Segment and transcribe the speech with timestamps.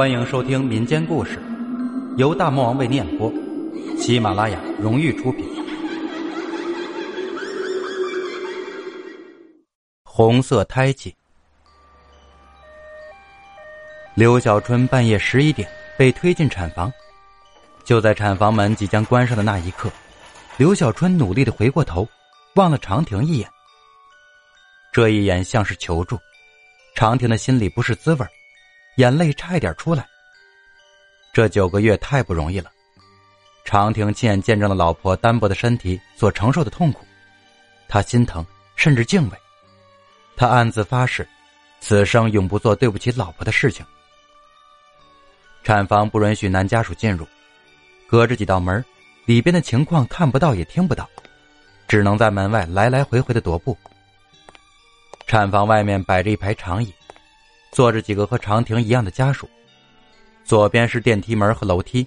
[0.00, 1.38] 欢迎收听民间故事，
[2.16, 3.30] 由大魔王为你演播，
[3.98, 5.44] 喜马拉雅荣誉出品。
[10.02, 11.14] 红色胎记。
[14.14, 16.90] 刘小春半夜十一点被推进产房，
[17.84, 19.90] 就在产房门即将关上的那一刻，
[20.56, 22.08] 刘小春努力的回过头，
[22.54, 23.46] 望了长亭一眼。
[24.94, 26.18] 这一眼像是求助，
[26.94, 28.30] 长亭的心里不是滋味儿
[28.96, 30.06] 眼泪差一点出来。
[31.32, 32.70] 这九个月太不容易了，
[33.64, 37.06] 长亭亲眼见证了老婆单薄的身体所承受的痛苦，
[37.88, 38.44] 他心疼，
[38.74, 39.38] 甚至敬畏。
[40.36, 41.26] 他暗自发誓，
[41.80, 43.86] 此生永不做对不起老婆的事情。
[45.62, 47.26] 产房不允许男家属进入，
[48.08, 48.84] 隔着几道门，
[49.24, 51.08] 里边的情况看不到也听不到，
[51.86, 53.76] 只能在门外来来回回的踱步。
[55.26, 56.92] 产房外面摆着一排长椅。
[57.72, 59.48] 坐着几个和长亭一样的家属，
[60.44, 62.06] 左边是电梯门和楼梯，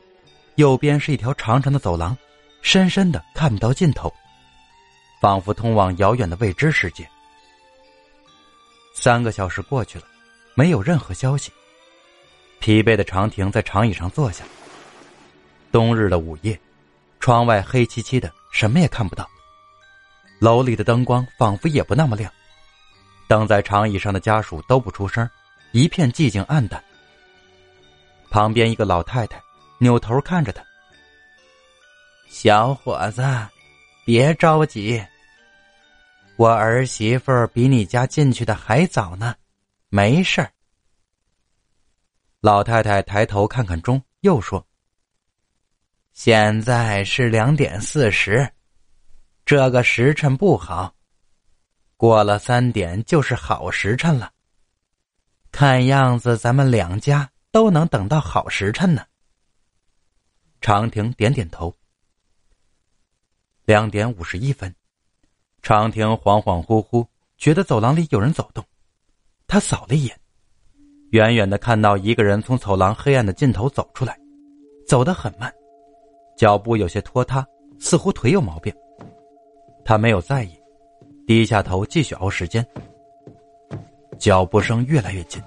[0.55, 2.15] 右边是一条长长的走廊，
[2.61, 4.13] 深深的看不到尽头，
[5.21, 7.07] 仿佛通往遥远的未知世界。
[8.93, 10.05] 三个小时过去了，
[10.53, 11.51] 没有任何消息。
[12.59, 14.43] 疲惫的长亭在长椅上坐下。
[15.71, 16.59] 冬日的午夜，
[17.19, 19.27] 窗外黑漆漆的，什么也看不到。
[20.39, 22.31] 楼里的灯光仿佛也不那么亮。
[23.27, 25.27] 等在长椅上的家属都不出声。
[25.73, 26.81] 一片寂静暗淡。
[28.29, 29.41] 旁边一个老太太
[29.79, 30.63] 扭头看着他
[32.29, 33.23] ：“小伙子，
[34.05, 35.03] 别着急，
[36.35, 39.35] 我儿媳妇比你家进去的还早呢，
[39.89, 40.51] 没事儿。”
[42.39, 44.63] 老太太抬头看看钟，又说
[46.13, 48.47] ：“现在是两点四十，
[49.43, 50.93] 这个时辰不好，
[51.97, 54.31] 过了三点就是好时辰了。”
[55.53, 59.05] 看样子，咱们两家都能等到好时辰呢。
[60.59, 61.71] 长亭点点头。
[63.63, 64.73] 两点五十一分，
[65.61, 67.05] 长亭恍恍惚惚
[67.37, 68.65] 觉得走廊里有人走动，
[69.45, 70.19] 他扫了一眼，
[71.11, 74.19] 远远的看到一个人从走廊黑暗的尽头走出来，
[74.87, 75.53] 走得很慢，
[76.35, 77.45] 脚步有些拖沓，
[77.79, 78.73] 似乎腿有毛病。
[79.85, 80.59] 他没有在意，
[81.27, 82.67] 低下头继续熬时间。
[84.23, 85.43] 脚步声越来越近，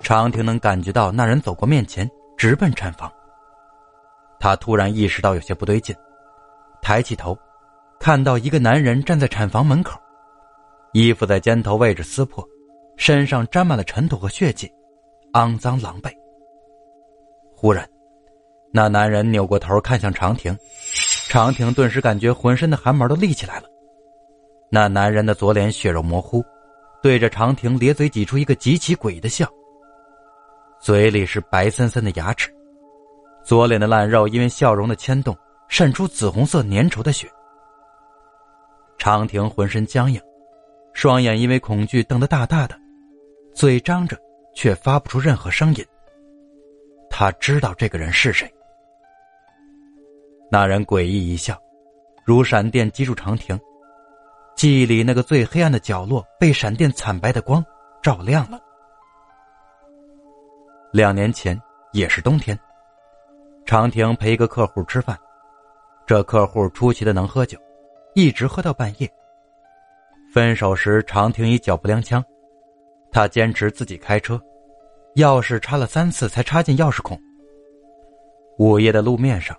[0.00, 2.06] 长亭能感觉到那人走过面前，
[2.36, 3.10] 直奔产房。
[4.38, 5.96] 他突然意识到有些不对劲，
[6.82, 7.34] 抬起头，
[7.98, 9.98] 看到一个男人站在产房门口，
[10.92, 12.46] 衣服在肩头位置撕破，
[12.98, 14.70] 身上沾满了尘土和血迹，
[15.32, 16.12] 肮脏狼狈。
[17.56, 17.88] 忽然，
[18.70, 20.54] 那男人扭过头看向长亭，
[21.30, 23.64] 长亭顿时感觉浑身的汗毛都立起来了。
[24.70, 26.44] 那男人的左脸血肉模糊。
[27.00, 29.48] 对着长亭咧嘴挤出一个极其诡异的笑，
[30.80, 32.52] 嘴里是白森森的牙齿，
[33.44, 35.36] 左脸的烂肉因为笑容的牵动
[35.68, 37.30] 渗出紫红色粘稠的血。
[38.98, 40.20] 长亭浑身僵硬，
[40.92, 42.76] 双眼因为恐惧瞪得大大的，
[43.54, 44.18] 嘴张着
[44.54, 45.86] 却发不出任何声音。
[47.08, 48.52] 他知道这个人是谁。
[50.50, 51.56] 那人诡异一笑，
[52.24, 53.58] 如闪电击中长亭。
[54.58, 57.64] 记忆里那个最黑暗的角落被闪电惨白的光
[58.02, 58.58] 照亮了。
[60.92, 61.56] 两年前
[61.92, 62.58] 也是冬天，
[63.64, 65.16] 长亭陪一个客户吃饭，
[66.08, 67.56] 这客户出奇的能喝酒，
[68.16, 69.08] 一直喝到半夜。
[70.34, 72.20] 分手时，长亭一脚不踉跄，
[73.12, 74.42] 他坚持自己开车，
[75.14, 77.16] 钥匙插了三次才插进钥匙孔。
[78.58, 79.56] 午夜的路面上，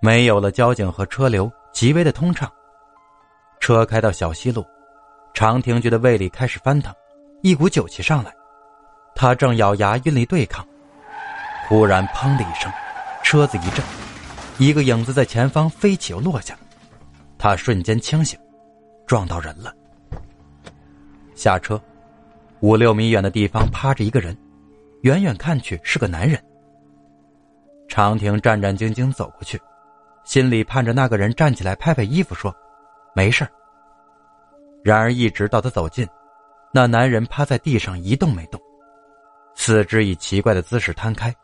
[0.00, 2.52] 没有了交警和车流，极为的通畅。
[3.62, 4.66] 车开到小西路，
[5.32, 6.92] 长亭觉得胃里开始翻腾，
[7.42, 8.34] 一股酒气上来，
[9.14, 10.66] 他正咬牙运力对抗，
[11.68, 12.70] 忽然砰的一声，
[13.22, 13.84] 车子一震，
[14.58, 16.58] 一个影子在前方飞起又落下，
[17.38, 18.36] 他瞬间清醒，
[19.06, 19.72] 撞到人了。
[21.36, 21.80] 下车，
[22.58, 24.36] 五六米远的地方趴着一个人，
[25.02, 26.36] 远远看去是个男人。
[27.86, 29.56] 长亭战战兢兢走过去，
[30.24, 32.52] 心里盼着那个人站起来拍拍衣服说。
[33.14, 33.46] 没事
[34.82, 36.08] 然而，一直到他走近，
[36.72, 38.60] 那男人趴在地上一动没动，
[39.54, 41.34] 四肢以奇怪的姿势摊开，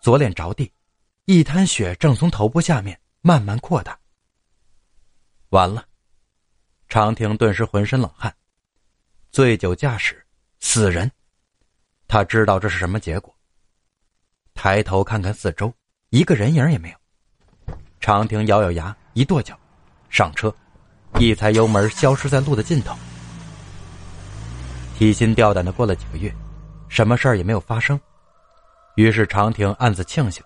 [0.00, 0.72] 左脸着地，
[1.26, 3.96] 一滩血正从头部下面慢慢扩大。
[5.50, 5.84] 完了，
[6.88, 8.34] 长亭顿时浑身冷汗。
[9.30, 10.26] 醉酒驾驶，
[10.60, 11.10] 死人，
[12.08, 13.34] 他知道这是什么结果。
[14.54, 15.72] 抬头看看四周，
[16.10, 17.76] 一个人影也没有。
[18.00, 19.58] 长亭咬咬牙，一跺脚，
[20.10, 20.52] 上车。
[21.18, 22.96] 一踩油门，消失在路的尽头。
[24.96, 26.32] 提心吊胆的过了几个月，
[26.88, 28.00] 什么事儿也没有发生。
[28.96, 30.42] 于是长亭暗自庆幸，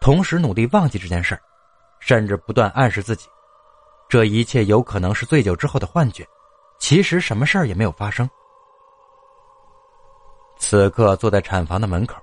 [0.00, 1.38] 同时努力忘记这件事
[1.98, 3.26] 甚至不断暗示自己，
[4.08, 6.26] 这一切有可能是醉酒之后的幻觉，
[6.78, 8.28] 其实什么事儿也没有发生。
[10.58, 12.16] 此刻坐在产房的门口，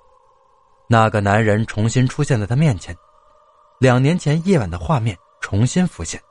[0.87, 2.95] 那个男人重新出现在他面前，
[3.79, 6.21] 两年前夜晚的画面重新浮现。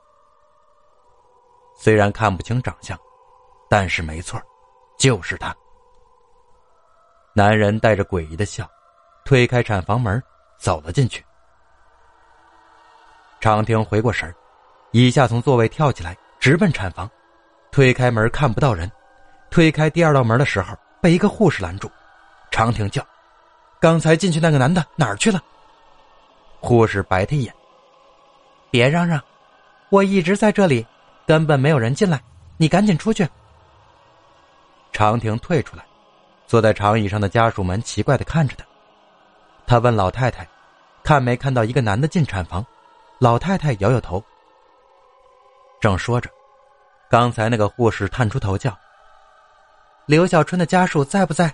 [1.79, 2.97] 虽然看不清长相，
[3.69, 4.41] 但是没错，
[4.97, 5.55] 就是他。
[7.33, 8.67] 男人带着诡异的笑，
[9.23, 10.21] 推开产房门，
[10.57, 11.23] 走了进去。
[13.39, 14.33] 长亭回过神
[14.91, 17.07] 一下从座位跳起来，直奔产房。
[17.71, 18.91] 推开门看不到人，
[19.51, 21.91] 推开第二道门的时候，被一个护士拦住。
[22.49, 23.05] 长亭叫
[23.79, 25.39] ：“刚才进去那个男的哪儿去了？”
[26.59, 27.53] 护士白他一眼
[28.71, 29.21] ：“别嚷嚷，
[29.91, 30.83] 我一直在这里。”
[31.27, 32.21] 根本没有人进来，
[32.55, 33.27] 你赶紧出去。
[34.93, 35.85] 长亭退出来，
[36.47, 38.65] 坐在长椅上的家属们奇怪的看着他。
[39.67, 40.47] 他问老太太
[41.03, 42.65] ：“看没看到一个男的进产房？”
[43.19, 44.23] 老太太摇摇头。
[45.81, 46.29] 正说着，
[47.09, 48.75] 刚才那个护士探出头叫
[50.07, 51.53] ：“刘小春的家属在不在？”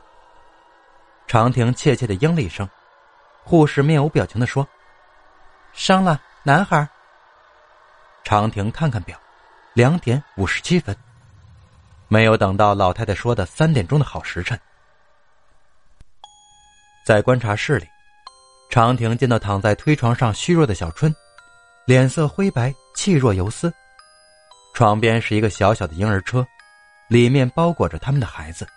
[1.26, 2.70] 长亭怯怯的应了一声。
[3.44, 4.68] 护士面无表情的说
[5.74, 6.88] ：“生了男孩。”
[8.24, 9.18] 长亭看看表。
[9.74, 10.96] 两点五十七分，
[12.08, 14.60] 没有等到老太太说的三点钟的好时辰。
[17.04, 17.88] 在观察室里，
[18.70, 21.14] 长亭见到躺在推床上虚弱的小春，
[21.86, 23.74] 脸色灰白，气若游丝。
[24.76, 26.46] 床边是一个小小的婴儿车，
[27.08, 28.68] 里面包裹着他们的孩子。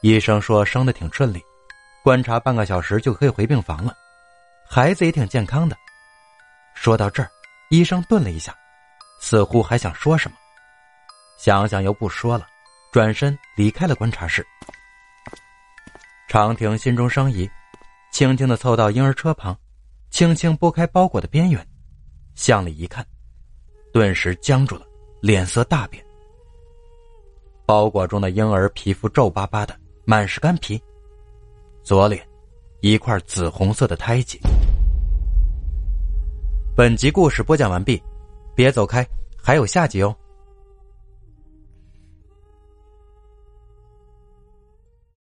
[0.00, 1.40] 医生说生的挺顺利，
[2.02, 3.96] 观察半个小时就可以回病房了，
[4.68, 5.76] 孩子也挺健康的。
[6.74, 7.30] 说到这儿，
[7.70, 8.52] 医生顿了一下。
[9.22, 10.36] 似乎还想说什么，
[11.38, 12.44] 想想又不说了，
[12.90, 14.44] 转身离开了观察室。
[16.28, 17.48] 长亭心中生疑，
[18.10, 19.56] 轻轻的凑到婴儿车旁，
[20.10, 21.64] 轻轻拨开包裹的边缘，
[22.34, 23.06] 向里一看，
[23.92, 24.84] 顿时僵住了，
[25.20, 26.04] 脸色大变。
[27.64, 30.82] 包裹中的婴儿皮肤皱巴巴的，满是干皮，
[31.84, 32.26] 左脸
[32.80, 34.40] 一块紫红色的胎记。
[36.74, 38.02] 本集故事播讲完毕。
[38.54, 39.06] 别走开，
[39.42, 40.14] 还有下集哦。